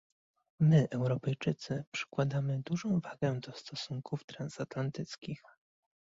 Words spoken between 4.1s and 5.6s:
transatlantyckich